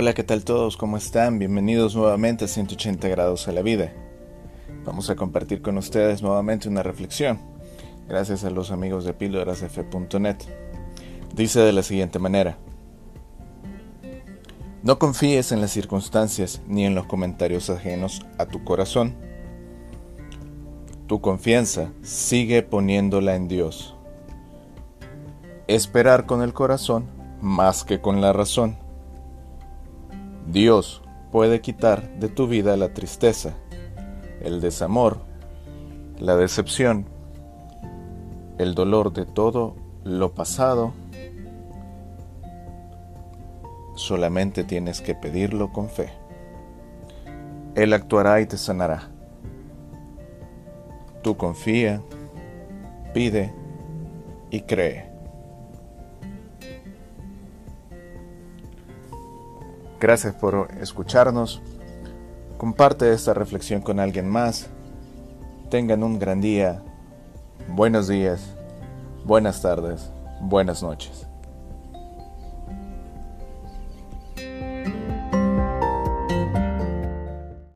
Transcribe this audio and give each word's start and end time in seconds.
Hola, 0.00 0.14
¿qué 0.14 0.22
tal 0.22 0.44
todos? 0.44 0.76
¿Cómo 0.76 0.96
están? 0.96 1.40
Bienvenidos 1.40 1.96
nuevamente 1.96 2.44
a 2.44 2.48
180 2.48 3.08
grados 3.08 3.48
a 3.48 3.52
la 3.52 3.62
vida. 3.62 3.92
Vamos 4.84 5.10
a 5.10 5.16
compartir 5.16 5.60
con 5.60 5.76
ustedes 5.76 6.22
nuevamente 6.22 6.68
una 6.68 6.84
reflexión, 6.84 7.40
gracias 8.06 8.44
a 8.44 8.50
los 8.50 8.70
amigos 8.70 9.04
de 9.04 9.12
píldorasf.net. 9.12 10.36
Dice 11.34 11.58
de 11.58 11.72
la 11.72 11.82
siguiente 11.82 12.20
manera, 12.20 12.58
no 14.84 15.00
confíes 15.00 15.50
en 15.50 15.60
las 15.60 15.72
circunstancias 15.72 16.62
ni 16.68 16.86
en 16.86 16.94
los 16.94 17.06
comentarios 17.06 17.68
ajenos 17.68 18.24
a 18.38 18.46
tu 18.46 18.62
corazón. 18.62 19.16
Tu 21.08 21.20
confianza 21.20 21.90
sigue 22.02 22.62
poniéndola 22.62 23.34
en 23.34 23.48
Dios. 23.48 23.96
Esperar 25.66 26.24
con 26.26 26.42
el 26.42 26.52
corazón 26.52 27.06
más 27.40 27.82
que 27.82 28.00
con 28.00 28.20
la 28.20 28.32
razón 28.32 28.86
Dios 30.50 31.02
puede 31.30 31.60
quitar 31.60 32.08
de 32.14 32.30
tu 32.30 32.46
vida 32.46 32.74
la 32.78 32.94
tristeza, 32.94 33.52
el 34.40 34.62
desamor, 34.62 35.18
la 36.18 36.36
decepción, 36.36 37.04
el 38.56 38.74
dolor 38.74 39.12
de 39.12 39.26
todo 39.26 39.76
lo 40.04 40.32
pasado. 40.32 40.94
Solamente 43.94 44.64
tienes 44.64 45.02
que 45.02 45.14
pedirlo 45.14 45.70
con 45.70 45.90
fe. 45.90 46.14
Él 47.74 47.92
actuará 47.92 48.40
y 48.40 48.46
te 48.46 48.56
sanará. 48.56 49.10
Tú 51.22 51.36
confía, 51.36 52.00
pide 53.12 53.52
y 54.50 54.62
cree. 54.62 55.17
Gracias 60.00 60.34
por 60.34 60.68
escucharnos. 60.80 61.60
Comparte 62.56 63.12
esta 63.12 63.34
reflexión 63.34 63.80
con 63.80 63.98
alguien 63.98 64.28
más. 64.28 64.68
Tengan 65.70 66.02
un 66.02 66.18
gran 66.18 66.40
día. 66.40 66.82
Buenos 67.68 68.08
días. 68.08 68.54
Buenas 69.24 69.60
tardes. 69.60 70.10
Buenas 70.40 70.82
noches. 70.82 71.26